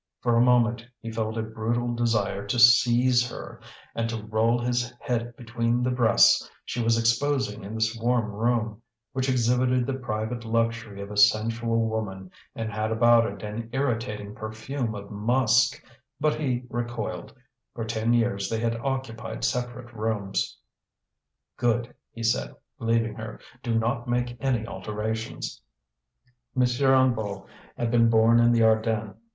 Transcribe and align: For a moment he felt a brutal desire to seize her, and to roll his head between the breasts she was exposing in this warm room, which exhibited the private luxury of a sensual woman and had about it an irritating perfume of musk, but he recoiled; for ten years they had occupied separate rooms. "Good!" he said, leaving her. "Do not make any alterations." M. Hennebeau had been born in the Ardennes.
For 0.19 0.35
a 0.35 0.41
moment 0.41 0.83
he 0.99 1.11
felt 1.11 1.37
a 1.37 1.43
brutal 1.43 1.93
desire 1.93 2.47
to 2.47 2.57
seize 2.57 3.29
her, 3.29 3.61
and 3.93 4.09
to 4.09 4.25
roll 4.25 4.57
his 4.57 4.91
head 4.99 5.37
between 5.37 5.83
the 5.83 5.91
breasts 5.91 6.49
she 6.65 6.81
was 6.83 6.97
exposing 6.97 7.63
in 7.63 7.75
this 7.75 7.95
warm 7.95 8.31
room, 8.31 8.81
which 9.13 9.29
exhibited 9.29 9.85
the 9.85 9.93
private 9.93 10.43
luxury 10.43 11.01
of 11.03 11.11
a 11.11 11.17
sensual 11.17 11.87
woman 11.87 12.31
and 12.55 12.71
had 12.73 12.91
about 12.91 13.27
it 13.27 13.43
an 13.43 13.69
irritating 13.73 14.33
perfume 14.33 14.95
of 14.95 15.11
musk, 15.11 15.79
but 16.19 16.33
he 16.39 16.63
recoiled; 16.71 17.35
for 17.75 17.85
ten 17.85 18.11
years 18.11 18.49
they 18.49 18.59
had 18.59 18.77
occupied 18.77 19.43
separate 19.43 19.93
rooms. 19.93 20.57
"Good!" 21.57 21.93
he 22.11 22.23
said, 22.23 22.55
leaving 22.79 23.13
her. 23.13 23.39
"Do 23.61 23.77
not 23.77 24.07
make 24.07 24.35
any 24.43 24.65
alterations." 24.65 25.61
M. 26.55 26.63
Hennebeau 26.63 27.45
had 27.77 27.91
been 27.91 28.09
born 28.09 28.39
in 28.39 28.51
the 28.51 28.63
Ardennes. 28.63 29.13